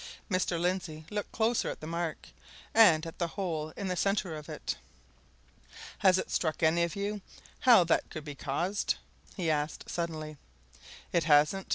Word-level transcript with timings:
Mr. 0.31 0.59
Lindsey 0.59 1.05
looked 1.11 1.31
closer 1.31 1.69
at 1.69 1.79
the 1.79 1.85
mark, 1.85 2.29
and 2.73 3.05
at 3.05 3.19
the 3.19 3.27
hole 3.27 3.69
in 3.77 3.87
the 3.87 3.95
centre 3.95 4.35
of 4.35 4.49
it. 4.49 4.75
"Has 5.99 6.17
it 6.17 6.31
struck 6.31 6.63
any 6.63 6.81
of 6.81 6.95
you 6.95 7.21
how 7.59 7.83
that 7.83 8.09
could 8.09 8.25
be 8.25 8.33
caused?" 8.33 8.95
he 9.37 9.51
asked 9.51 9.87
suddenly. 9.91 10.37
"It 11.13 11.25
hasn't? 11.25 11.67